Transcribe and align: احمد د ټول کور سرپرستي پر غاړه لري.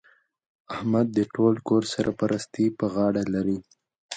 احمد 0.73 1.07
د 1.17 1.19
ټول 1.35 1.53
کور 1.67 1.83
سرپرستي 1.93 2.65
پر 2.77 2.85
غاړه 2.93 3.23
لري. 3.33 3.59